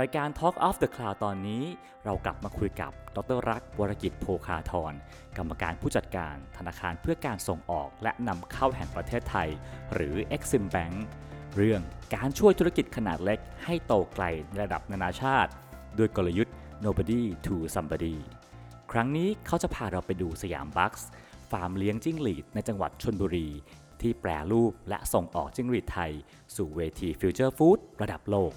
[0.00, 1.62] รายการ Talk of the Cloud ตอนนี้
[2.04, 4.92] เรากลับมาคุยกับดรรักวรกิจโภคาธร
[5.36, 9.48] กรรมการผู้จัดการธนาคารเพื่อการส่งออกและนำเข้าแห่งประเทศไทย
[9.92, 10.96] หรือ Exim Bank
[11.56, 11.80] เรื่อง
[12.14, 14.24] การช่วยธุรกิจขนาดเล็กให้โตไกล
[14.60, 15.50] ระดับนานาชาติ
[15.98, 16.54] ด้วยกลยุทธ์
[16.84, 18.16] nobody to somebody
[18.92, 23.48] ครั้งนี้เขาจะพาเราไปดู Siam Bugs Farm เลี้ยงจิ้งหรีดในจังหวัดชลบุรี
[24.00, 26.12] ที่แปรรูปและส่งออกจิ้งหรีดไทย
[26.56, 28.52] สู่เวที future food ระดับโลก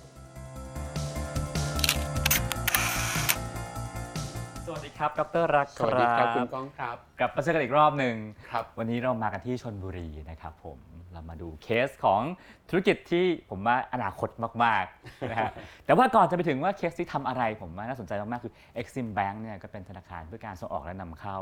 [5.01, 8.15] ครับ ดรรักษ์สวัสดีครับคุณก้องครับ กลับมาเจอกันอีกรอบหนึ่ง
[8.51, 10.77] ครับ วันนี้เรามากันที่ชลบุรีนะครับผม
[11.13, 12.21] เรามาดูเคสของ
[12.69, 14.29] ธุรกิจที่ผมว่าอนาคต
[14.63, 15.51] มากๆนะฮะ
[15.85, 21.37] แต่ว่าก่อนจะไปถึงว่าเคสที่ทำอะไรผมว่าน่าสนใจมากๆ คือ Exim Bank เนี่ยก็เป็นธนาคารเพื่อการส่งออกและนำเข้า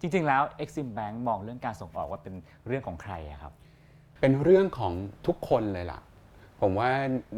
[0.00, 2.34] จริง ๆ แล้ว Exim Bank มองเรื่องการส่งออกว่าเป็น
[2.66, 3.52] เรื่องของใครอะครับ
[4.20, 4.92] เป็นเรื่องของ
[5.26, 6.00] ทุกคนเลยล่ะ
[6.60, 6.90] ผมว่า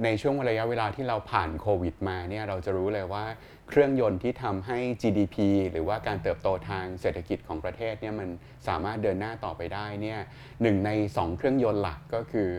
[0.04, 3.24] ในช่วงระยะเวลาที่เราผ่านโควิดมาเนี่ยเราจะรู้เลยว่า
[3.68, 5.36] เครื่องยนต์ที่ทำให้ GDP
[5.72, 8.28] หรือว่าการเติบโตทางเศรษฐกิจของประเทศเนี่ยมัน
[8.68, 10.18] สามารถเดินหน้าต่อไปได้เนี่ย
[10.62, 12.50] หนึ่งใน 2 เครื่องยนต์หลักก็คือ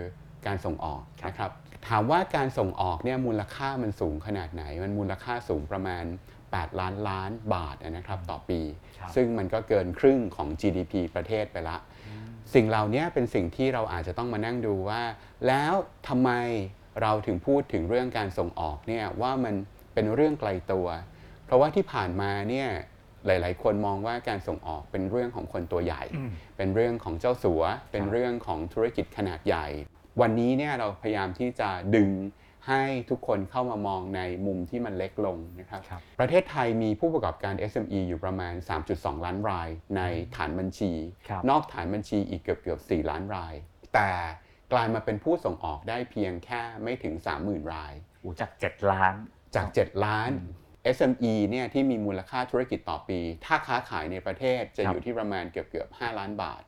[0.48, 1.52] การส่งออกนะครับ
[1.88, 6.04] ถามว่าการส่งออกเนี่ยมูลค่ามันสูงขนาดไหน มันมูลค่าสูงประมาณ
[6.42, 8.60] 8 ล้านล้านบาทนะครับต่อปี
[9.00, 11.78] ครับซึ่งมันก็เกินครึ่งของ GDP ประเทศไปละ
[12.54, 15.02] สิ่งเหล่านี้เป็นสิ่งที่เราอาจจะต้องมานั่งดูว่า
[15.48, 15.74] แล้ว
[16.08, 16.32] ทำไม
[17.02, 19.56] เราถึงพูดถึงเรื่องการส่งออกเนี่ยว่ามัน
[19.94, 20.88] เป็นเรื่องไกลตัว
[21.46, 22.70] เพราะว่าที่ผ่านมาเนี่ย
[23.26, 26.04] หลาย ๆ คนมองว่าการส่งออกเป็นเรื่องของคนตัวใหญ่
[26.58, 29.68] เป็นเรื่องของเจ้าสัว เป็นเรื่องของธุรกิจขนาดใหญ่
[30.22, 32.10] วันนี้เนี่ยเราพยายามที่จะดึง
[32.68, 38.54] ให้ทุกคนเข้ามามองในมุมที่มันเล็กลงนะครับครับประเทศไทยมีผู้ประกอบการ SME อยู่ประมาณ
[38.90, 40.02] 3.2 ล้านราย ใน
[40.36, 40.92] ฐานบัญชี
[41.30, 43.54] ครับนอกฐานบัญชีอีกเกือบเกือบ4ล้านราย
[43.94, 44.10] แต่
[44.74, 49.14] กลายมาเป็นผู้ส่งออกได้เพียงแค่ไม่ถึง 30,000 รายอูจาก 7 ล้าน
[49.56, 50.32] จาก 7 ล้าน
[50.96, 56.62] SME เนี่ยที่มีมูลค่าธุรกิจต่อปี ถ้าค้าขายในประเทศจะครับอยู่ที่ประมาณเกือบเกือบ5ล้านบาท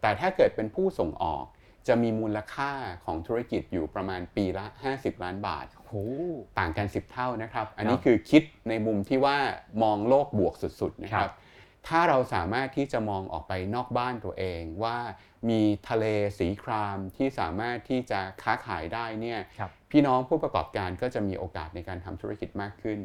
[0.00, 1.44] แต่ถ้าเกิดเป็นผู้ส่งออก
[1.88, 2.72] จะมีมูลค่า
[3.04, 5.94] ของธุรกิจอยู่ประมาณปีละ 50 ล้านบาทโห
[6.58, 9.36] ต่างกัน 10 เท่านะครับ อันคนี้รับคือคิดในมุมที่ว่า
[9.82, 11.34] มองโลกบวกสุดๆนะคครัรับบ
[11.88, 14.98] ถ้าเราสามารถที่จะมองออกไปนอกบ้านตัวเองว่า
[15.48, 16.04] มีทะเล
[16.38, 22.98] สีครามที่สามารถที่จะค้าขายได้เนี่ยครับพี่น้องผู้ประกอบการก็จะมีโอกาสในการทำธุรกิจมากขึ้น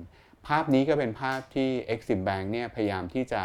[0.48, 3.44] ภาพนี้ก็เป็นภาพที่ Exim Bank เนี่ยพยายามที่จะ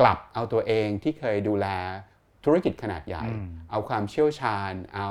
[0.00, 1.66] กลับเอาตัวเองที่เคยดูแล
[2.44, 5.10] ธุรกิจขนาดใหญ่อืมเอาความเชี่ยวชาญ เอา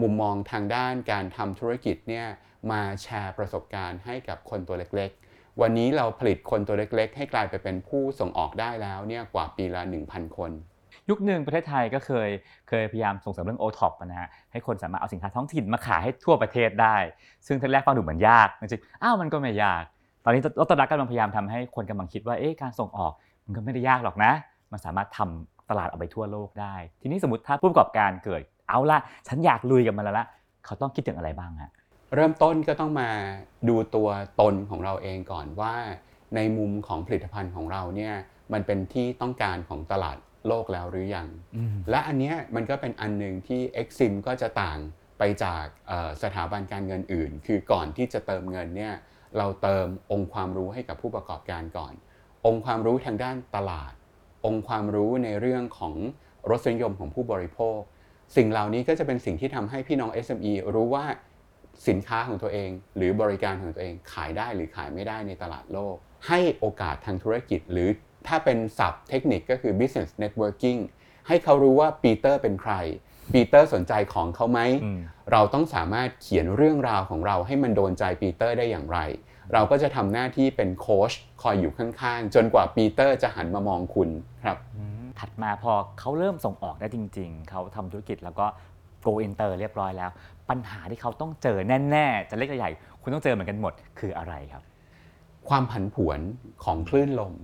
[0.00, 2.26] มุมมองทางด้านการทำธุรกิจเนี่ย
[2.70, 10.50] มาแชร์ประสบการณ์ให้กับคนตัวเล็กๆ วันนี้เราผลิตคนตัวเล็ก ๆ ให้กลายไปเป็นผู้ส่งออกได้แล้วเนี่ยกว่าปีละ 1,000 คน
[11.08, 12.30] ยุคหนึ่งประเทศไทยก็เคย
[12.68, 16.96] เคยพยายามส่งเสริมเรื่อง o t o p นะฮะให้คนสามารถเอาสินค้าท้องถิ่นมาขายให้ทั่วประเทศได้
[17.46, 19.82] ซึ่งทีแรกฟังดูเหมือนยากจริงๆอ้าวมันก็ไม่ยาก
[20.24, 23.12] ตอนนี้รัตรักกำลังพยายามทำให้คนกำลังคิดว่าเอ๊ะการส่งออก
[23.44, 24.32] มันก็ไม่ได้ยากหรอกนะ
[24.72, 30.26] มันสามารถทำ ตลาดออกไปทั่วโลกได้ ทีนี้สมมติถ้าผู้ประกอบการเกิด เอาละฉันอยากลุยกับมันแล้วละ
[30.64, 31.72] เขาต้องคิดถึงอะไรบ้างฮะ
[32.14, 33.10] เริ่มต้นก็ต้องมา
[33.68, 34.08] ดูตัว
[34.40, 35.74] ตนของเราเองก่อนว่า
[36.36, 38.14] ในมุมของผลิตภัณฑ์ของเราเนี่ย
[38.52, 40.16] มันเป็นที่ต้องการของตลาด
[40.48, 41.28] โลกแล้วหรือยัง
[41.90, 44.78] และอันเนี้ยมันก็เป็นอันหนึ่งที่ Exim ก็จะต่าง
[45.18, 48.94] ไปจากเอ่อสถาบันการเงินอื่น คือก่อนที่จะเติมเงินเนี่ย
[49.38, 51.92] เราเติมองค์ความรู้ให้กับผู้ประกอบการก่อน
[52.46, 53.92] องค์ความรู้ทางด้านตลาด
[54.44, 55.94] องค์ความรู้ในเรื่องของ
[56.50, 57.78] รสนิยมของผู้บริโภค
[58.36, 61.04] สิ่งเหล่านี้ก็จะเป็นสิ่งที่ทำให้พี่น้อง SME รู้ว่า
[61.88, 65.96] สินค้าของตัวเอง หรือบริการของตัวเองขายได้หรือขายไม่ได้ในตลาดโลก
[66.28, 67.88] ให้โอกาสทางธุรกิจ หรือ
[68.28, 70.78] ถ้าเป็นศัพท์เทคนิคก็คือ business networking
[71.28, 72.74] ให้เขารู้ว่าปีเตอร์เป็นใคร
[73.32, 74.98] ปีเตอร์สนใจของเขาไหมอืม
[75.32, 78.98] เราต้องสามารถเขียนเรื่องราวของเราให้มันโดนใจปีเตอร์ได้อย่างไร
[79.52, 84.08] เราก็จะทำหน้าที่เป็นโค้ชคอยอยู่ข้างๆ จนกว่าปีเตอร์จะหันมามองคุณ
[84.44, 84.58] ครับ
[85.18, 88.46] ถัดมาพอเขาเริ่มส่งออกได้จริง ๆ เขาทำธุรกิจแล้วก็
[89.04, 90.10] go inter เรียบร้อยแล้ว
[90.50, 91.58] ปัญหาที่เขาต้องเจอ
[91.90, 92.70] แน่ๆ จะเล็กจะใหญ่
[93.02, 94.62] คุณต้องเจอเหมือนกันหมดคืออะไรครับ
[95.48, 96.20] ความผันผวน
[96.64, 97.34] ของคลื่นลม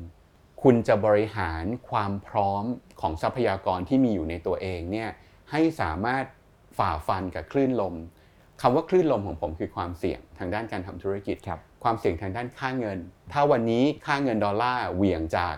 [0.62, 2.64] คุณจะบริหารความพร้อม
[3.00, 5.08] ของทรัพยากรที่มีอยู่ในตัวเองเนี่ย
[5.50, 6.24] ให้สามารถ
[6.78, 7.94] ฝ่าฟันกับคลื่นลม
[8.62, 12.98] คำว่าคลื่นลมของผมคือความเสี่ยงทางด้านการทำธุรกิจครับ ความเสี่ยงทางด้านค่าเงิน
[13.32, 15.54] ถ้าวันนี้ค่าเงินดอลลาร์เหวี่ยงจาก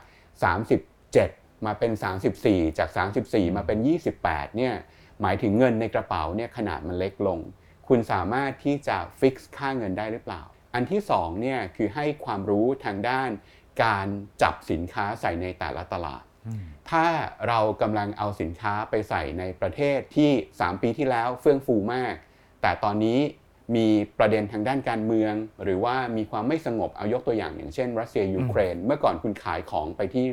[0.80, 1.92] 37 มาเป็น
[2.36, 2.88] 34 จาก
[3.22, 3.78] 34 มาเป็น
[4.18, 4.74] 28 เนี่ย
[5.20, 7.38] หมายถึงเงินในกระเป๋าเนี่ยขนาดมันเล็กลง
[7.88, 10.42] คุณสามารถที่จะฟิกซ์ค่าเงินได้หรือเปล่า
[10.74, 13.30] อันที่2เนี่ยคือให้ความรู้ทางด้าน
[13.84, 14.06] การ
[14.42, 16.22] จับสินค้าใส่ในแต่ละตลาด
[16.90, 17.06] ถ้า
[17.48, 22.14] เรากำลังเอาสินค้าไปใส่ในประเทศที่ 3 ปีที่แล้วเฟื่องฟูมาก
[22.62, 23.18] แต่ตอนนี้
[23.76, 23.86] มี
[24.18, 25.34] ประเด็นทางด้านการเมือง
[25.64, 30.24] หรือว่ามีความไม่สงบเอายกตัวอย่างอย่างเช่น รัสเซียยูเครน เมื่อก่อนคุณขายของไปที่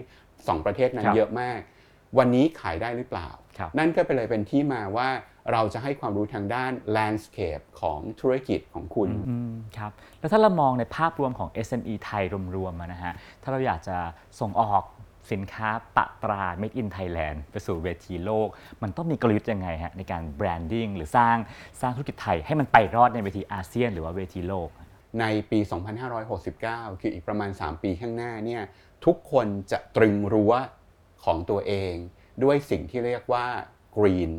[0.48, 1.60] สองประเทศนั้คนรับเยอะมาก
[2.18, 5.10] วันนี้ขายได้หรือเปล่าครับนั่นก็เป็นเลยเป็นที่มาว่า
[5.54, 12.24] เราจะให้ความรู้ทางด้าน landscape ของธุรกิจของคุณอืมครับแล้วถ้าเรามองในภาพรวมของ SME ไทย
[12.56, 13.14] รวมๆอะนะฮะ
[13.44, 13.98] ถ้าเราอยากจะ
[14.40, 14.84] ส่งออก
[15.32, 18.48] สินค้าปะตรา Made in Thailand ไปสู่เวทีโลก
[18.82, 21.38] มันต้องมีกลยุทธ์ยังไงฮะในการแบรนดิ้งหรือสร้าง
[21.82, 24.70] สร้างธุรกิจไทยให้มันไปรอดในเวทีอาเซียน หรือว่าเวทีโลก
[25.20, 25.60] ในปี
[26.26, 28.64] 2569 คืออีกประมาณ 3 ปีข้างหน้าเนี่ย
[29.06, 30.54] ทุกคนจะตรึงรั้ว
[31.26, 31.94] ของตัวเอง
[32.44, 33.46] ด้วยสิ่งที่เรียกว่า
[33.98, 34.32] green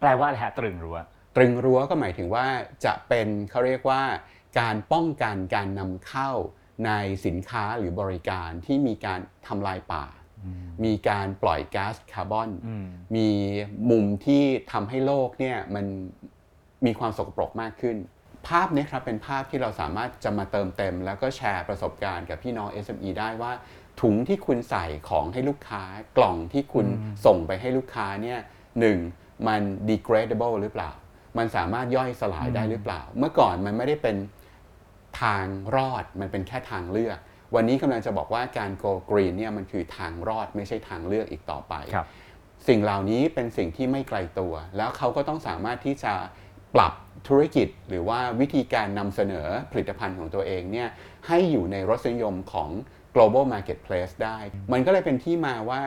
[0.00, 0.98] แปลว่าอะไรฮะตรึงรั้ว
[1.36, 2.46] ตรึงรั้วก็หมายถึงว่า
[2.84, 4.02] จะเป็นเขาเรียกว่า
[4.60, 6.30] การป้องกันการนำเข้า
[6.86, 6.90] ใน
[7.26, 10.04] สินค้าหรือบริการที่มีการทำลายป่า
[10.84, 12.86] มีการปล่อยก๊าซคาร์บอนอืม
[13.16, 13.28] มี
[13.90, 14.42] มุมที่
[14.72, 15.86] ทำให้โลกเนี่ยมัน
[16.86, 17.96] มีความสกปรกมากขึ้น
[18.48, 23.52] ภาพนี้ครับเป็นภาพที่เราสามารถจะมาเติมเต็ม แล้วก็แชร์ประสบการณ์กับพี่น้อง SME ได้ว่า
[24.00, 25.82] ถุงที่คุณใส่ของให้ลูกค้า
[26.16, 26.86] กล่องที่คุณ
[27.26, 28.38] ส่งไปให้ลูกค้าเนี่ย
[28.80, 28.98] หนึ่ง
[29.46, 30.90] มัน degradable หรือเปล่า
[31.38, 34.16] มันสามารถย่อยสลายได้หรือเปล่า เมื่อก่อนมันไม่ได้เป็น
[35.22, 35.44] ทาง
[35.76, 37.18] รอดมันเป็นแค่ทางเลือก
[37.54, 42.06] วันนี้กำลังจะบอกว่าการ go green เนี่ยมันคือทางรอดไม่ใช่ทางเลือกอีกต่อไปครับ
[42.68, 46.12] สิ่งเหล่านี้เป็นสิ่งที่ไม่ไกลตัว แล้วเขาก็ต้องสามารถที่จะ
[46.74, 46.92] ปรับ
[47.28, 50.88] ธุรกิจ หรือว่าวิธีการนำเสนอผลิตภัณฑ์ของตัวเองเนี่ย
[51.26, 52.70] ให้อยู่ในรสนิยมของ
[53.14, 54.38] global marketplace ได้
[54.72, 55.80] มันก็เลยเป็นที่มาว่า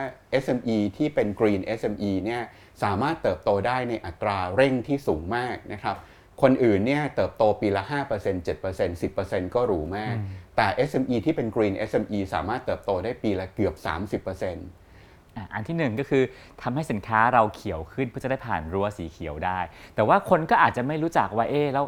[0.44, 2.42] SME ที่เป็น green SME เนี่ย
[2.82, 5.96] สามารถเติบโตได้ในอัตราเร่งที่สูงมากนะครับ
[6.42, 10.16] คนอื่นเนี่ยเติบโตปีละ 5% 7% 10%ก็หรูมาก
[10.56, 16.22] แต่ SME ที่เป็น green SME สามารถเติบโตได้ปีละเกือบ 30%อะอันที่หนึ่งก็คือ
[16.62, 19.60] ทำให้สินค้าเราเขียวขึ้นเพื่อจะได้ผ่านรั้วสีเขียวได้
[19.94, 21.84] แต่ว่าคนก็อาจจะไม่รู้จักว่าเอ๊ะแล้ว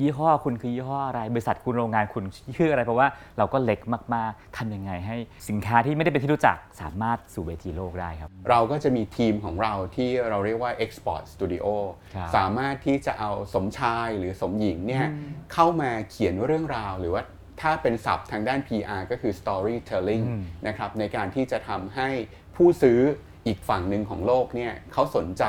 [0.00, 2.24] ยี่ห้อคุณคือยี่ห้ออะไร บริษัทคุณโรงงานคุณ
[2.56, 3.08] ชื่ออะไร เพราะว่า
[3.38, 3.80] เราก็เล็ก
[4.14, 5.16] มากๆทำยังไงให้
[5.48, 11.66] สินค้าที่ไม่ได้เป็นที่รู้จักสามารถสู่เวทีโลกได้ครับ เราก็จะมีทีมของเราที่เราเรียกว่า Export Studio
[12.14, 15.06] ครับสามารถที่จะเอาสมชายหรือสมหญิงเนี่ย
[15.52, 17.22] เข้ามาเขียนเรื่องราวหรือว่า
[17.60, 22.08] ถ้าเป็นศัพท์ทางด้าน PR ก็คือ storytelling อืม นะครับในการที่จะทำให้
[22.56, 23.00] ผู้ซื้อ
[23.46, 25.44] อีกฝั่งหนึ่งของโลกเนี่ยเขาสนใจ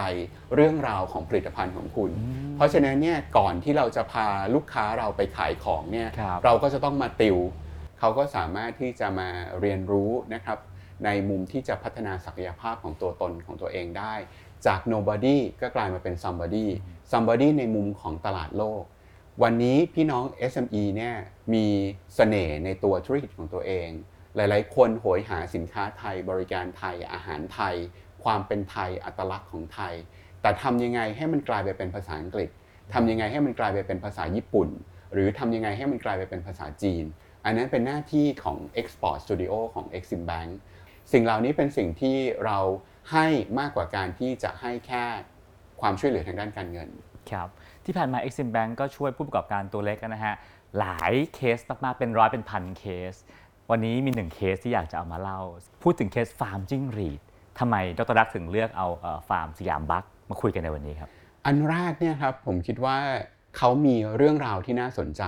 [0.55, 2.11] เรื่องราวของผลิตภัณฑ์ของคุณ
[2.55, 7.37] เพราะฉะนั้นเนี่ยก่อนที่เราจะพาลูกค้าเราไปขายของเนี่ยครับเราก็จะต้องมาติว
[7.99, 9.29] เขาก็สามารถที่จะมา
[9.59, 10.59] เรียนรู้นะครับ
[11.05, 14.13] ในมุมที่จะพัฒนาศักยภาพของตัวตนของตัวเองได้
[14.65, 16.67] จาก nobody ก็กลายมาเป็น somebody
[17.11, 18.83] somebody ในมุมของตลาดโลก
[19.43, 21.15] วันนี้พี่น้อง SME เนี่ย
[21.53, 21.65] มี
[22.15, 23.89] เสน่ห์ในตัวธุรกิจของตัวเอง
[24.37, 27.75] หลาย ๆ คนโหยหาสินค้าไทย บริการไทยอาหารไทย
[28.23, 29.93] ความเป็นไทยอัตลักษณ์ของไทย
[30.41, 32.49] แต่ทำยังไงให้มันกลายไปเป็นภาษาอังกฤษ
[32.93, 34.69] ทำยังไงให้มันกลายไปเป็นภาษาญี่ปุ่น
[35.13, 37.05] หรือทำยังไงให้มันกลายไปเป็นภาษาจีน
[37.45, 40.51] อันนั้นเป็นหน้าที่ของ Export Studio ของ Exim Bank
[41.11, 42.59] สิ่งเหล่านี้เป็นสิ่งที่เรา
[43.11, 43.27] ให้
[43.59, 45.05] มากกว่าการที่จะให้แค่
[45.81, 46.89] ความช่วยเหลือทางด้านการเงิน
[47.31, 47.47] ครับ
[47.85, 50.35] ที่ผ่านมา Exim Bank ก็ช่วยผู้ประกอบการตัวเล็กนะฮะ
[50.79, 53.13] หลายเคสมากๆเป็นร้อยเป็นพันเคส
[53.71, 55.39] วันนี้มีหนึ่งเคสที่อยากจะเอามาเล่า
[55.83, 57.21] พูดถึงเคสฟาร์มจิ้งหรีด
[57.59, 58.87] ทำไมดรรักษ์ถึงเลือกเอา
[59.29, 61.09] ฟาร์ม Siam Bug มาคุยกันในวันนี้ครับ
[61.45, 62.97] อันแรกเนี่ยครับผมคิดว่า
[63.57, 65.23] เขามีเรื่องราวที่น่าสนใจ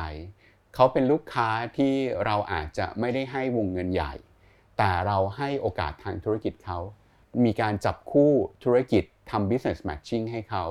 [0.76, 1.94] เขาเป็นลูกค้าที่
[2.26, 4.14] เราอาจจะไม่ได้ให้วงเงินใหญ่
[4.78, 6.80] แต่เราให้โอกาสทางธุรกิจเขา
[7.46, 8.32] มีการจับคู่
[8.64, 10.66] ธุรกิจทำ business matching ให้เขา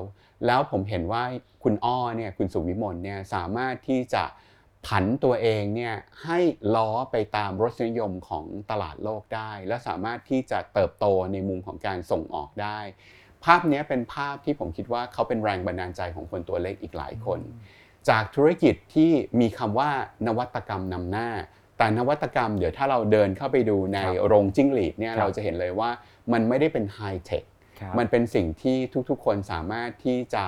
[0.46, 1.22] แล้วผมเห็นว่า
[1.62, 4.24] คุณอ้อเนี่ยคุณสุวิมลเนี่ยสามารถที่จะ
[4.86, 5.94] ผันตัวเองเนี่ย
[6.24, 6.38] ให้
[6.74, 12.78] ล้อไปตามรสนิยมของตลาดโลกได้ และสามารถที่จะเติบโตในมุมของการส่งออกได้
[13.44, 17.40] ภาพเนี้ยเป็นภาพที่ผมคิดว่าเขาเป็นแรงบันดาลใจของคนตัวเล็กอีกหลายคน
[18.08, 19.90] จากธุรกิจที่มีคำว่า
[20.26, 21.28] นวัตกรรมนำหน้า
[21.78, 25.90] แต่นวัตกรรมเดี๋ยวถ้าเราเดินเข้าไปดูในครับโรงจิ้งหรีดเนี่ยครับเราจะเห็นเลยว่า
[26.32, 27.44] มันไม่ได้เป็นไฮเทค
[27.98, 28.76] มันเป็นสิ่งที่
[29.10, 30.44] ทุกๆ คนสามารถที่จะ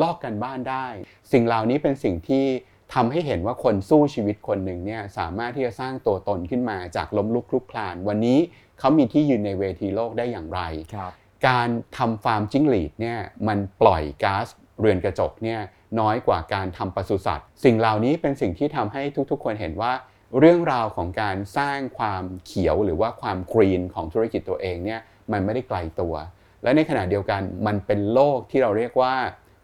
[0.00, 0.86] ลอกกันบ้านได้
[1.32, 2.46] สิ่งเหล่านี้เป็นสิ่งที่
[2.94, 8.38] ทำให้เห็นว่าคนสู้ชีวิตคนหนึ่งเนี่ยสามารถที่จะสร้างตัวตนขึ้นมาจากล้มลุกคลุกคลาน วันนี้
[8.78, 10.60] เขามีที่ยืนในเวทีโลกได้อย่างไร
[10.94, 11.12] ครับ
[11.48, 13.18] การทำฟาร์มจิ้งหรีดเนี่ย
[13.48, 14.46] มันปล่อยก๊าซ
[14.80, 15.60] เรือนกระจกเนี่ย
[16.00, 19.92] น้อยกว่าการทำปศุสัตว์ สิ่งเหล่านี้เป็นสิ่งที่ทำให้ทุกๆ คนเห็นว่า
[20.38, 25.00] เรื่องราวของการสร้างความเขียวหรือว่าความกรีนของธุรกิจตัวเองเนี่ย
[25.32, 26.14] มันไม่ได้ไกลตัว
[26.62, 29.14] และในขณะเดียวกันมันเป็นโลกที่เราเรียกว่า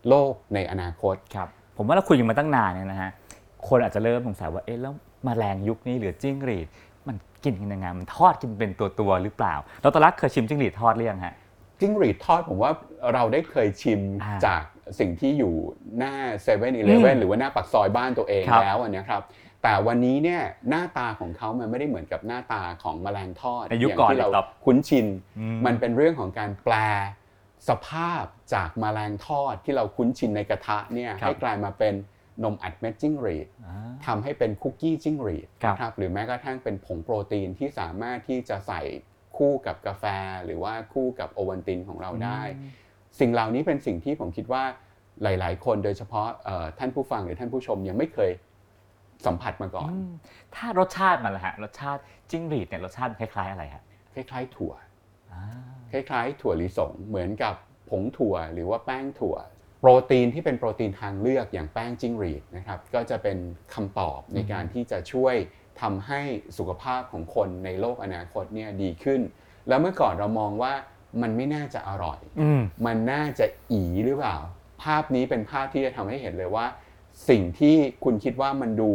[0.09, 3.11] โลกในอนาคตครับ ผมว่าเราคุยกันมาตั้งนานเนี่ยนะฮะ
[3.69, 4.93] คนอาจจะเริ่มสงสัยว่าเอ๊ะแล้ว
[5.27, 6.67] มแมลงยุคนี้หรือจิ้งหรีด
[7.07, 9.55] มันกินกันยังไงมันทอดกินเป็นตัวตัวๆหรือเปล่า
[9.85, 11.35] ดรลักษณ์เคยชิมจิ้งหรีดทอดหรือยังฮะ
[11.81, 12.71] จิ้งหรีดทอดผมว่า
[13.15, 14.63] เราได้เคยชิมอ่าจาก
[15.01, 15.55] สิ่งที่อยู่
[15.99, 19.23] หน้า7 e เ e ่ e อือมหรือว่าหน้าปากซอยบ้านตัวเองครับแล้วอันเนี้ยครับ
[19.63, 25.07] แต่วันนี้เนี่ยหน้าตาของเขามันไม่ได้เหมือนกับหน้าตาของแมลงทอดในยุคอย่างก่อนที่เราเลยครับคุ้นชิน
[25.39, 26.75] อืมันเป็นเรื่องของการแปล
[27.69, 31.95] สภาพจากแมลงทอดที่เราคุ้นชินในกระทะเนี่ยครับให้กลายมาเป็น
[32.45, 33.75] นมอัดเม็ดจิ้งหรีดอ่า
[34.07, 38.81] ทำให้เป็นคุกกี้จิ้งหรีดครับนะครับหรือแม้กระทั่งเป็นผงโปรตีนที่สามารถที่จะใส่
[39.37, 40.05] คู่กับกาแฟ
[40.45, 42.41] หรือว่าคู่กับโอวัลตินของเราได้
[43.21, 44.65] สิ่งเหล่านี้เป็นสิ่งที่ผมคิดว่า
[45.23, 48.31] หลาย ๆ คนโดยเฉพาะเอ่อท่านผู้ฟังหรือท่านผู้ชมยังไม่เคย
[49.27, 50.11] สัมผัสมาก่อนอืม
[50.55, 53.83] ถ้ารสชาติมันล่ะฮะรสชาติจิ้งหรีดเนี่ยรสชาติคล้าย ๆ อะไรฮะ
[54.15, 54.73] คล้าย ๆ ถั่ว
[55.33, 55.43] อ่า
[55.95, 57.55] คล้ายๆ ถั่วลิสงเหมือนกับ
[57.91, 59.37] ผงถั่วหรือว่าแป้งถั่ว
[59.81, 63.39] โปรตีนที่เป็นโปรตีนทางเลือกอย่างแป้งจิ้งหรีดนะครับก็จะเป็น
[63.75, 65.35] คำตอบในการที่จะช่วย
[65.81, 66.21] ทำให้
[66.59, 69.21] สุขภาพของคนในโลกอนาคตเนี่ยดีขึ้น
[69.69, 70.73] แล้วเมื่อก่อนเรามองว่า
[71.23, 74.37] มันไม่น่าจะอร่อยอืมมันน่าจะอีหรือเปล่า
[74.83, 76.67] ภาพนี้เป็นภาพที่จะทำให้เห็นเลยว่า
[77.29, 78.91] สิ่งที่คุณคิดว่ามันดู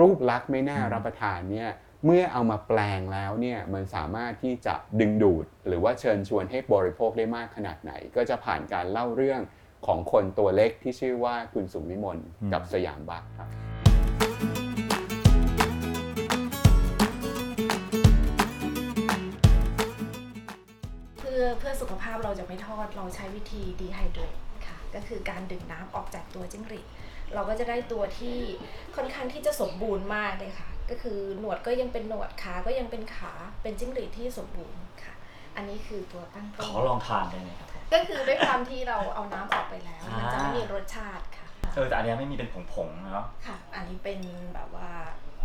[0.00, 1.70] รูปลักษณ์ไม่น่าอืมรับประทานเนี่ย
[2.06, 9.40] เมื่อเอามาแปลงแล้วเนี่ยมันสามารถที่จะดึงดูด หรือว่าเชิญชวนให้บริโภคได้มากขนาดไหน ก็จะผ่านการเล่าเรื่อง
[9.86, 12.18] ของคนตัวเล็กที่ชื่อว่าคุณสุมิมน
[12.52, 13.48] กับสยามบัคครับ
[21.18, 26.86] เพื่อเพื่อสุขภาพเราจะไม่ทอดเราใช้วิธีดีไฮเดรตค่ะ ก็คือการดึงน้ำออกจากตัวจิ้งหรีด
[27.34, 28.38] เราก็จะได้ตัวที่
[28.96, 33.32] ค่อนข้างที่จะสมบูรณ์มากเลยค่ะ ก็คือหนวดก็ยังเป็นหนวดขาก็ยังเป็นขา
[33.62, 35.14] เป็นจิ้งหรีดที่สมบูรณ์ค่ะ
[35.56, 44.20] อันนี้คือตัวตั้งขต้นอลองทานได้ไหมครับ ก็คือด้วยความที่เราเอาน้ำออกไปแล้ว มันจะไม่มีรสชาติค่ะ เออแต่อันเนี้ยไม่มีเป็นผงๆเนาะ ค่ะ อันนี้เป็น
[44.54, 44.90] แบบว่า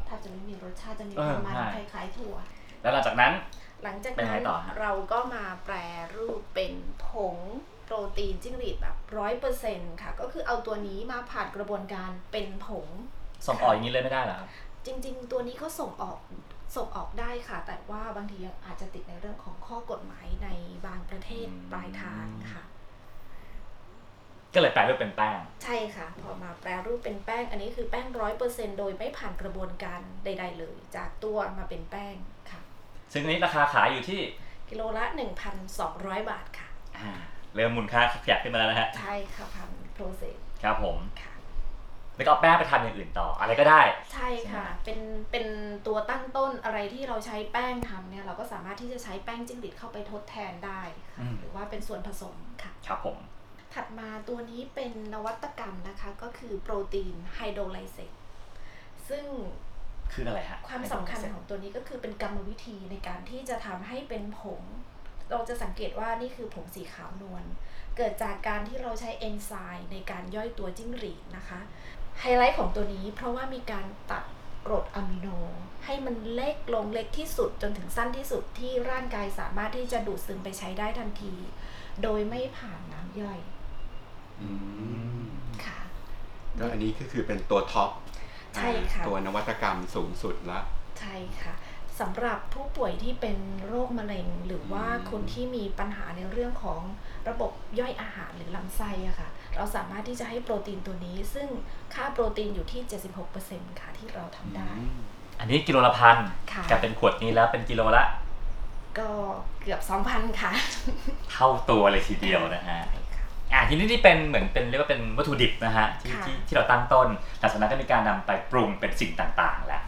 [0.08, 2.36] ถ้าจะไม่มีรสชาติจะมีเอคอวามมันใช่ คล้ายๆถั่ว
[2.82, 3.34] แล้วหลังจากนั้น
[3.84, 5.76] หลังจากเป็นนั้ไงนต่อฮะ เราก็มาแปร
[6.16, 6.74] รูปเป็น
[7.08, 7.38] ผง
[7.86, 12.88] โปรตีนจิ้งหรีดแบบร้อยเปอร์เซ็นค่ะ ก็คือเอาตัวนี้มาผ่านกระบวนการเป็นผง
[13.48, 14.50] ส่งออกอย่างนี้เลยไม่ได้เหรอครับ
[14.86, 16.20] จริง ๆ ตัวนี้เขาส่งออก
[16.76, 20.50] ส่งออกได้ค่ะ แต่ว่าบางทีอาจจะติดในเรื่องของข้อกฎหมายใน
[20.86, 22.64] บางประเทศอืมปลายทางค่ะ
[24.54, 32.16] ก็เลยแปลรูปเป็นแป้ง ใช่ค่ะ พอมาแปรรูปเป็นแป้ง อันนี้คือแป้งร้อยเปอร์เซ็นโดยไม่ผ่านกระบวนการใด ๆ เลย จากตัวมาเป็นแป้ง
[32.52, 32.62] ค่ะ
[33.14, 34.22] ซึ่งอันนี้ราคาขายอยู่ที่
[34.70, 35.06] กิโลละ
[35.68, 37.12] 1,200 บาทค่ะ อ่า
[37.56, 41.34] เริ่มมูลค่าขยับขึ้นมาแล้วนะฮะใช่ค่ะพันโปรเซสครับผมค่ะ
[42.16, 43.82] แล้วก็เอาแป้งไปทำอย่างอื่นต่อ อะไรก็ได้
[44.14, 45.00] ใช่ค่ะ เป็น
[45.32, 45.46] เป็น
[45.88, 50.82] ตัวตั้งต้นอะไรที่เราใช้แป้งทำเนี่ย เราก็สามารถที่จะใช้แป้งจิ้งหรีดเข้าไปทดแทนได้
[51.20, 53.18] อืค่ะมหรือว่าเป็นส่วนผสมค่ะ ครับผม
[53.74, 58.12] ถัดมาตัวนี้เป็นนวัตกรรมนะคะก็คือโปรตีนไฮโดรไลเซต
[59.10, 59.26] ซึ่ง
[60.12, 64.62] คืออะไรฮะความสำคัญของตัวนี้ก็คือเป็นกรรมวิธีในการที่จะทำให้เป็นผง
[65.32, 67.44] เราจะสังเกตว่านี่คือผงสีขาวนวล
[67.98, 71.60] เกิดจากการที่เราใช้เอนไซม์ในการย่อยตัวจิ้งหรีดนะคะ
[72.20, 74.24] ไฮไลท์ของตัวนี้เพราะว่ามีการตัด
[74.66, 75.28] กรดอะมิโน
[75.86, 81.34] ให้มันเล็กลงเล็กที่สุดจนถึงสั้นที่สุดที่ร่างกายสามารถที่จะดูดซึมไปใช้ได้ทันที
[82.04, 83.40] โดยไม่ผ่านน้ำย่อย
[84.42, 84.50] อื
[85.20, 85.24] ม
[85.66, 85.80] ค่ะ
[86.60, 87.90] ก็อันนี้ก็คือเป็นตัวท็อป
[88.56, 90.60] ใช่ค่ะตัวนวัตกรรมสูงสุดละ
[91.00, 91.54] ใช่ค่ะ
[92.00, 93.38] สำหรับผู้ป่วยที่เป็น
[93.68, 96.82] โรคมะเร็ง หรือว่าอืมคนที่มีปัญหาในเรื่องของ
[97.30, 101.48] ระบบย่อยอาหารหรือลำไส้อะค่ะ เราสามารถที่จะให้โปรตีนตัวนี้ ซึ่ง
[101.94, 102.82] ค่าโปรตีนอยู่ที่
[103.32, 104.72] 76%ค่ะที่เราทำได้
[105.40, 106.18] อันนี้กิโลละพัน
[106.52, 108.04] ค่ะกับเป็นขวดนี้แล้วเป็นกิโลละ
[109.00, 109.10] ก็
[109.62, 110.52] เกือบ 2,000 ค่ะ
[111.32, 117.08] เท่าตัวเลยทีเดียวนะฮะใช่ค่ะอ่าทีนี้ที่เป็นเหมือนเป็นเรียกว่าเป็นวัตถุดิบนะฮะที่ค่ะที่ที่เราตั้งต้น
[117.40, 119.84] หลังจากนั้นก็มีการนำไปปรุงเป็นสิ่งต่างๆแล้ว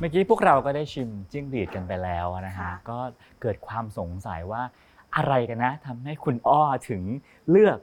[0.00, 2.98] เมื่อกี้พวกเราก็ได้ชิมจิ้งหรีดกันไปแล้วนะฮะค่ะ ก็
[3.42, 4.62] เกิดความสงสัยว่า
[5.16, 7.02] อะไรกันนะทำให้คุณอ้อถึง
[7.50, 7.78] เลือก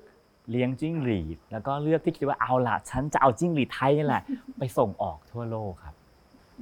[0.50, 4.24] เลี้ยงจิ้งหรีด แล้วก็เลือกที่คิดว่าเอาล่ะ ฉันจะเอาจิ้งหรีดไทยนี่แหละ
[4.58, 5.96] ไปส่งออกทั่วโลกครับ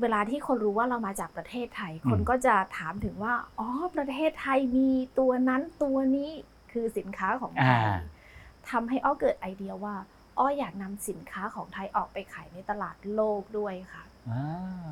[0.01, 6.31] เวลาที่คนรู้ว่าเรามาจากประเทศไทย อืม คนก็จะถามถึงว่า อ๋อ ประเทศไทยมีตัวนั้นตัวนี้
[6.71, 7.81] คือสินค้าของไทย
[8.69, 9.95] ทำให้อ้อเกิดไอเดียว่า
[10.39, 14.14] อ้ออยากนำสินค้าของไทยออกไปขายในตลาดโลกด้วยค่ะอ่า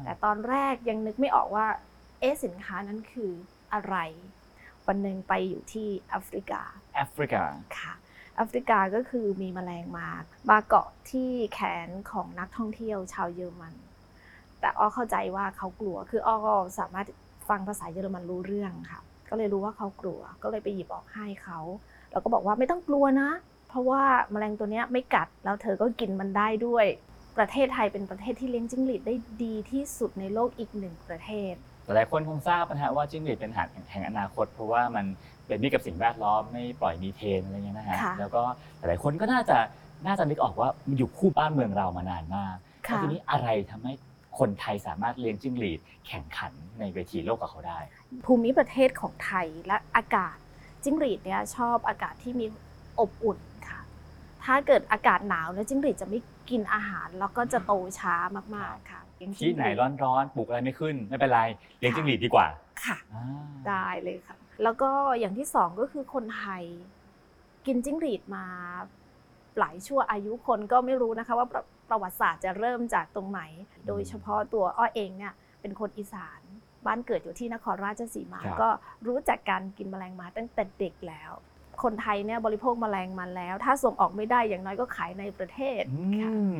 [0.04, 1.68] แต่ตอนแรกยังนึกไม่ออกว่า
[2.20, 3.32] เอ๊ะสินค้านั้นคือ
[3.74, 3.96] อะไร
[4.88, 6.62] วันหนึ่งไปอยู่ที่แอฟริกา
[6.96, 7.42] แอฟริกา
[7.80, 7.94] ค่ะ
[8.36, 10.08] แอฟริกาก็คือมีแมลงมา
[10.50, 13.76] มาเกาะที่แขนของนักท่องเที่ยวชาวเยอรมัน
[14.60, 17.08] แต่อ้อเข้าใจว่าเขากลัวคืออ้อก็สามารถ
[17.50, 21.60] ฟังภาษาเยอรมันรู้เรื่องค่ะ ก็เลยรู้ว่าเขากลัว ก็เลยไปหยิบออกให้เขา
[22.12, 23.30] แล้วก็บอกว่าไม่ต้องกลัวนะ
[23.70, 26.86] เพเพราะว่าแมลงตัวเนี้ยไม่กัดแล้วเธอก็กินมันได้ด้วย
[27.38, 31.54] ประเทศไทยเป็นประเทศที่เลี้ยงจิ้งหรีดได้ดีที่สุดในโลกอีกหนึ่งประเทศ
[31.86, 35.06] หลายคนคงทราบนะฮะว่าจิ้งหรีดเป็นอาหารแห่งอนาคต เพราะว่ามัน
[35.48, 38.42] เป็นมิตรกับสิ่งแวดล้อมไม่ปล่อยมีเทนอะไรเงี้ยนะฮะค่ะแล้วก็
[38.78, 39.58] หลายคนก็น่าจะ
[40.08, 43.94] น่าจะนึกออกว่ามันอยู่คู่บ้านเมืองเรามานานมากแล้วค่ะทีนี้อะไรทำให้
[44.40, 47.80] คนไทยสามารถเลี้ยงจิ้งหรีดแข่งขันในเวทีโลกกับเขาได้
[48.26, 50.38] ภูมิประเทศของไทยและอากาศ
[50.84, 52.46] จิ้งหรีดเนี่ยชอบอากาศที่มี
[53.00, 53.80] อบอุ่นค่ะ
[54.46, 58.16] ถ้าเกิดอากาศหนาวเนี่ยจิ้งหรีดจะไม่ กินอาหารแล้วก็จะโตช้า
[58.56, 61.42] มากๆค่ะเลี้ยงจิ้ที่งไหนรีดร้อนๆปลูกอะไรไม่ขึ้นไม่เป็นไร
[61.80, 62.48] เลี้ยงจิ้งหรีดดีกว่า
[62.86, 63.26] ค่ะ อ่า
[63.68, 66.64] ได้เลยค่ะ แล้วก็อย่างที่สองก็คือคนไทย
[67.66, 68.46] กินจิ้งหรีดมา
[69.60, 73.42] หลายชั่วอายุคนก็ไม่รู้นะคะ ว่าประประวัติศาสตร์จะเริ่มจากตรงไหน
[73.88, 76.42] โดยเฉพาะตัวอ้อเองเนี่ยเป็นคนอีสาน
[76.86, 78.70] บ้านเกิดอยู่ที่นครราชสีมา ก็
[79.08, 81.32] รู้จักการกินแมลงมาตั้งแต่เด็กแล้ว
[81.84, 86.60] คนไทยเนี่ยบริโภคแมลงมาแล้ว ถ้าส่งออกไม่ได้อย่างน้อยก็ขายในประเทศอืค่ะม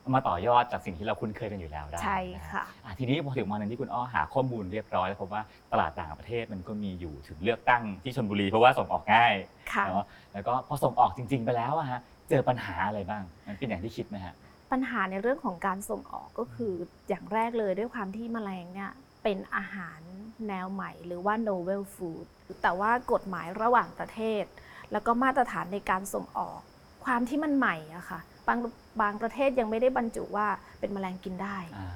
[0.00, 9.34] เอามาต่อยอดจากสิ่งที่เราคุ้นเคยกันอยู่แล้วได้ใช่นฮค่ะอะทีนี้พอถึงวันหนึงที่คุณอ้อหาข้อมูลเรียบร้อยแล้วพบว่าตลาดต่างประเทศมันก็มีอยู่ถึงเลือกตั้งที่ชลบุรีเพราะว่าส่งออกง่าย
[9.72, 14.34] ค่ะ เนาะแล้วก็พอส่งออกจริง ๆ ไปแล้วอะฮะเจอปัญหาอะไรบ้าง มันเป็นอย่างที่คิดไหมฮะ
[14.72, 16.72] ปัญหาในเรื่องของการส่งออกก็คือ
[17.08, 18.90] อย่างแรกเลยด้วยความที่แมลงเนี่ย
[19.22, 20.00] เป็นอาหาร
[20.48, 22.26] แนวใหม่ หรือว่า novel food
[22.62, 24.44] แต่ว่ากฎหมายระหว่างประเทศ
[24.92, 26.60] แล้วก็มาตรฐานในการส่งออก
[27.04, 28.58] ความที่มันใหม่อะค่ะบาง
[29.02, 30.46] บางประเทศยังไม่ได้บรรจุว่า
[30.80, 31.88] เป็นแมลงกินได้อ่า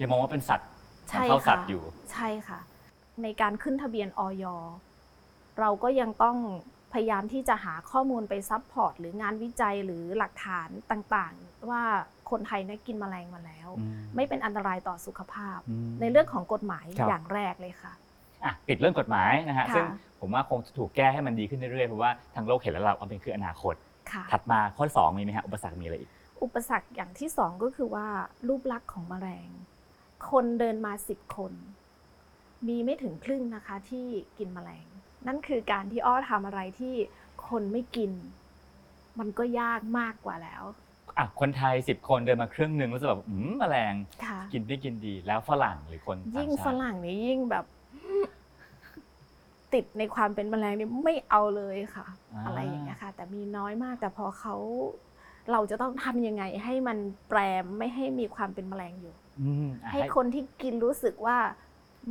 [0.00, 0.68] ยังมองว่าเป็นสัตว์
[1.08, 2.60] ใช่นำเข้าสัตว์อยู่ ค่ะ ใช่ค่ะ
[3.22, 4.44] ในการขึ้นทะเบียนอย
[5.58, 6.36] เราก็ยังต้อง
[6.92, 11.82] พยายามที่จะหาข้อมูลไป support หรืองานวิจัยหรือหลักฐานต่างๆ ว่า
[12.32, 17.92] คนไทยเนี่ยกินแมลงมาแล้วอืมไม่เป็นอันตรายต่อสุขภาพอืมในเรื่องของกฎหมายครับอย่างแรกเลยค่ะ
[18.44, 19.84] อะปิดเรื่องกฎหมายนะฮะค่ะซึ่ง
[20.20, 23.74] ผมว่าคงจะถูกแก้ให้มันดีขึ้นเรื่อยๆเพราะว่าทางโลกเห็นแล้วเราว่าเป็นคืออนาคต
[24.12, 26.10] ค่ะถัดมาข้อที่สองมีไหมฮะอุปสรรคมีอะไรอีก
[26.42, 28.06] อุปสรรคอย่างที่สองก็คือว่า
[28.48, 29.48] รูปลักษณ์ของแมลง
[30.30, 31.52] คนเดินมาสิบคน
[32.68, 34.06] มีไม่ถึงครึ่งนะคะที่
[34.38, 34.86] กินแมลง
[35.26, 36.94] นั่นคือการที่อ้อทำอะไรที่
[37.48, 38.12] คนไม่กิน
[39.18, 40.62] มันก็ยากมากกว่าแล้ว
[41.18, 43.94] อะคนไทยสิบคนเดินมาครึ่งหนึ่งรู้สึกแบบอืมแมลง
[44.24, 47.64] ค่ะ กินได้กินดี แล้วฝรั่งหรือคนต่ายิ่งชาติฝรั่งนี่ยิ่งแบบ
[49.74, 52.06] ติดในความเป็นแมลงนี่ไม่เอาเลยค่ะ
[52.46, 54.56] อะไรอย่างเงี้ยค่ะ แต่มีน้อยมากแต่พอเขา
[55.52, 56.98] เราจะต้องทำยังไงให้มัน
[57.28, 57.38] แปร
[57.78, 61.38] ไม่ให้มีความเป็นแมลงอยู่ อืมอะให้คนที่กินรู้สึกว่า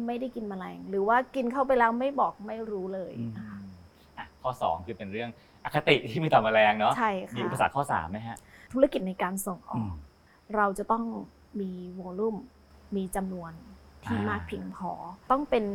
[0.05, 3.59] ไม่ได้กินแมลง หรือว่ากินเข้าไปแล้วไม่บอกไม่รู้เลยอืมนะคะ
[4.17, 5.29] อะข้อสองคือเป็นเรื่อง
[5.65, 8.37] อคติที่มีต่อแมลงเนาะใช่มีค่ะอุปสรรคข้อสามไหมฮะ
[8.73, 9.93] ธุรกิจในการส่งออือกม
[10.55, 11.03] เราจะต้อง
[11.59, 12.35] มีวอลลุ่ม
[12.95, 13.51] มีจำนวน
[14.05, 14.91] ที่อ่ามมากเพียงพอ
[15.31, 15.65] ต้องเป็น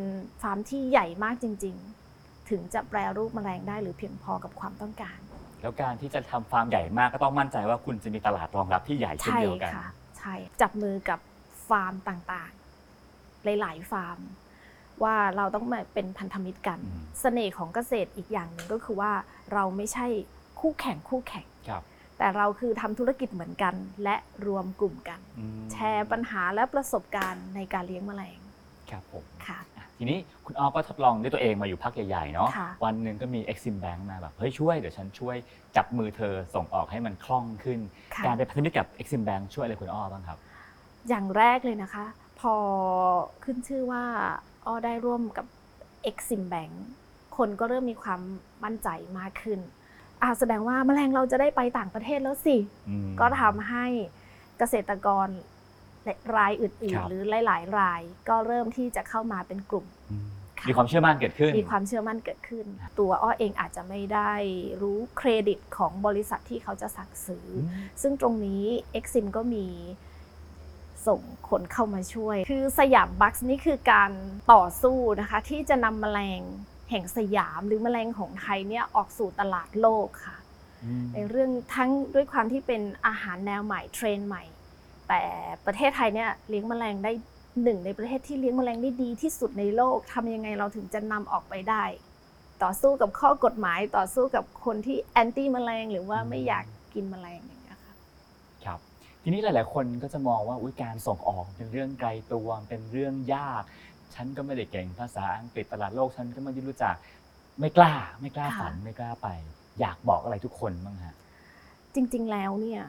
[0.42, 1.76] ฟาร์มที่ใหญ่มากจริง
[2.12, 5.18] ๆ ถึงจะแปรรูปแมลงได้หรือเพียงพอกับความต้องการ
[5.60, 9.86] แล้วการที่จะทำฟาร์มใหญ่มากก็ต้องมั่นใจว่าคุณจะมีตลาดรองรับที่ใหญ่เช่นใช่เดียวกันค่ะ
[10.18, 11.20] ใช่จับมือกับ
[11.68, 14.18] ฟาร์มต่างๆ หลายๆฟาร์ม
[15.04, 19.12] ว่าเราต้องมาเป็นพันธมิตรกันอืมเสน่ห์ของเกษตรอีกอย่างหนึ่งก็คือว่า
[19.52, 20.06] เราไม่ใช่
[20.60, 21.82] คู่แข่งคู่แข่งครับ
[22.18, 28.38] แต่เราคือทำธุรกิจเหมือนกัน และรวมกลุ่มกันอืมแชร์ปัญหาและประสบการณ์ในการเลี้ยงแมลง
[28.90, 35.36] ครับผมค่ะอะทีนี้คุณอ้อก็ทดลองด้วยตัวเองมาอยู่พักใหญ่ๆเนาะค่ะวันหนึ่งก็มี Exim Bank มาแบบเฮ้ยช่วยเดี๋ยวฉันช่วย
[35.76, 37.80] จับมือเธอส่งออกให้มันคล่องขึ้น
[38.14, 40.38] ค่ะการเป็นพันธมิตรกับ Exim Bank ช่วยอะไรคุณอ้อบ้างครับ
[41.08, 42.06] อย่างแรกเลยนะคะ
[42.40, 42.54] พอ
[43.44, 44.04] ขึ้นชื่อว่า
[44.66, 45.46] อ้อได้ร่วมกับ
[46.10, 46.74] Exim Bank
[47.36, 48.20] คนก็เริ่มมีความ
[48.64, 49.60] มั่นใจมากขึ้น
[50.22, 52.56] อ่าแสดงว่าแมลงเราจะได้ไปต่างประเทศแล้วสิ
[52.88, 53.86] อืมก็ทำให้
[54.58, 55.28] เกษตรกร
[56.36, 60.26] รายอื่นครัๆบหรือหลาย ๆ ราย ก็เริ่มที่จะเข้ามาเป็นกลุ่มอืม
[60.58, 62.66] ค่ะมีความเชื่อมั่นเกิดขึ้น มีความเชื่อมั่นเกิดขึ้น
[62.98, 64.32] ตัวอ้อเองอาจจะไม่ได้
[64.82, 68.64] รู้เครดิตของบริษัทที่เขาจะสั่งซื้อออืมซึ่งตรงนี้
[68.98, 69.66] Exim ก็มี
[71.06, 74.10] ส่งคนเข้ามาช่วย คือสยามบัคส์นี่คือการ
[74.52, 76.40] ต่อสู้นะคะที่จะนำแมลง
[76.90, 80.36] แห่งสยามหรือแมลงของไทยเนี่ยออกสู่ตลาดโลกค่ะ
[80.84, 84.44] อืมในเรื่องทั้งด้วยความที่เป็นอาหารแนวใหม่เทรนด์ใหม่
[85.08, 85.22] แต่
[85.66, 87.12] ประเทศไทยเนี่ยเลี้ยงแมลงได้
[87.62, 91.84] หนึ่งในประเทศที่เลี้ยงแมลงได้ดีที่สุดในโลกทำยังไงเราถึงจะนำออกไปได้
[92.62, 96.64] ต่อสู้กับข้อกฎหมายต่อสู้กับคนที่แอนตี้แมลงหรือว่าไม่อยาก
[96.94, 97.94] กินแมลงอย่างเงี้ยค่ะ
[98.64, 98.80] ครับ
[99.28, 103.62] ทีนี้หลาย ๆ คนก็จะมองว่าอุ๊ยการส่งออกเป็นเรื่องไกลตัวเป็นเรื่องยาก
[104.14, 106.94] ฉันก็ไม่ได้เก่งภาษาอังกฤษตลาดโลกฉันก็ไม่ได้รู้จัก
[107.60, 109.28] ไม่กล้า ไม่กล้าค่ะฝันไม่กล้าไป
[109.80, 111.14] อยากบอกอะไรทุกคนบ้างฮะ
[111.94, 112.82] จริง ๆ แล้วเนี่ย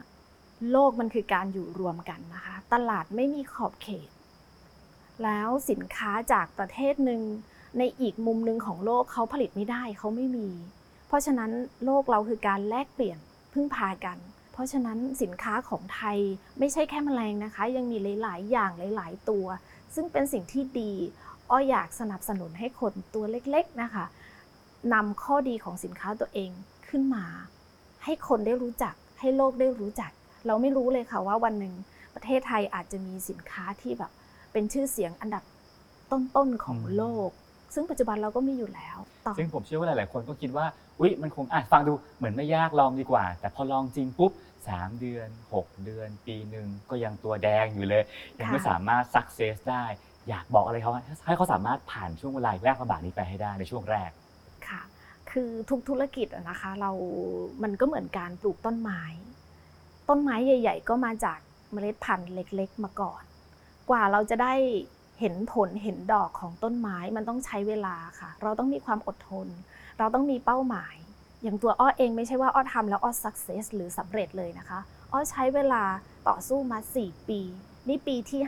[0.70, 4.10] โลกมันคือการอยู่รวมกันนะคะ ตลาดไม่มีขอบเขต
[5.24, 7.22] แล้วสินค้าจากประเทศหนึ่ง
[7.78, 10.48] ในอีกมุมหนึ่งของโลกเขาผลิตไม่ได้เขาไม่มี
[11.06, 11.50] เพราะฉะนั้น
[11.84, 13.18] โลกเราคือการแลกเปลี่ยน
[13.52, 16.18] พึ่งพากันเพ ราะฉะนั้นสินค้าของไทย
[16.58, 19.46] ไม่ใช่แค่แมลงนะคะ ยังมีหลาย ๆ อย่างหลาย ๆ ตัว
[19.94, 20.92] ซึ่งเป็นสิ่งที่ดี
[21.50, 24.04] อ้ออยากสนับสนุนให้คนตัวเล็ก ๆ นะคะ
[24.94, 26.50] นำข้อดีของสินค้าตัวเอง
[26.88, 27.24] ขึ้นมา
[28.04, 30.10] ให้คนได้รู้จัก ให้โลกได้รู้จัก
[30.46, 31.74] เราไม่รู้เลยค่ะว่าวันหนึ่ง
[32.14, 34.10] ประเทศไทยอาจจะมีสินค้าที่แบบ
[34.52, 35.42] เป็นชื่อเสียงอันดับ
[36.12, 37.30] ต้น ๆ ของโลก
[37.74, 40.66] ซึ่งปัจจุบันเราก็มีอยู่แล้วต่อซึ่งผมเชื่อว่าหลาย ๆ คนก็คิดว่า
[41.00, 44.30] อุ๊ย มันคงอะฟังดูเหมือนไม่ยากลองดีกว่า แต่พอลองจริงปุ๊บ
[44.66, 48.04] 3เดือน6เดือน ปีหนึ่งก็ยังตัวแดงอยู่เลย
[48.38, 49.84] ยังไม่ค่ะสามารถสักเซสได้
[50.28, 50.92] อยากบอกอะไรเขา
[51.26, 54.10] ให้เขาสามารถผ่านช่วงเวลาแรกลำบากนี้ไปให้ได้ในช่วงแรก
[54.68, 54.82] ค่ะ
[55.30, 56.90] คือทุกธุรกิจอะนะคะ เรา
[57.62, 59.02] มันก็เหมือนการปลูกต้นไม้
[60.08, 61.38] ต้นไม้ใหญ่ ๆ ก็มาจาก
[61.72, 63.22] เมล็ดพันธุ์เล็ก ๆ มาก่อน
[63.90, 64.54] กว่าเราจะได้
[65.20, 69.48] เห็นผลเห็นดอกของต้นไม้มันต้องใช้เวลาค่ะ เราต้องมีความอดทน
[69.98, 70.94] เราต้องมีเป้าหมาย
[71.42, 74.80] อย่างตัวอ้อเองไม่ใช่ว่าอ้อทำแล้วอ้อ success หรือสำเร็จเลยนะคะ
[75.12, 75.84] อ้อใช้เวลา
[76.28, 77.40] ต่อสู้มา 4 ปี
[77.88, 78.42] นี่ปีที่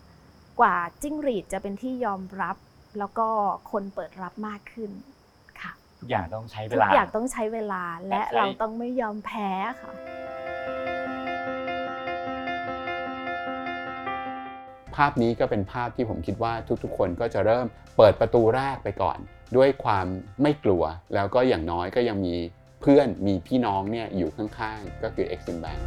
[0.00, 2.56] 5 กว่าจิ้งหรีดจะเป็นที่ยอมรับ
[2.98, 3.28] แล้วก็
[3.70, 4.90] คนเปิดรับมากขึ้น
[5.60, 9.92] ค่ะทุกอย่างต้องใช้เวทุกลาอย่างต้องใช้เวลาและและใช้เราต้องไม่ยอมแพ้ค่ะ
[14.96, 19.18] ภาพนี้ก็เป็นภาพที่ผมคิดว่าทุกๆ คนก็จะเริ่มเปิดประตูแรกไปก่อน
[19.56, 20.06] ด้วยความ
[20.42, 20.82] ไม่กลัว
[21.14, 22.34] แล้วก็อย่างน้อยก็ยังมี
[22.82, 25.80] เพื่อนมีพี่น้องเนี่ยอยู่ข้างๆ ก็คือ Exim Bank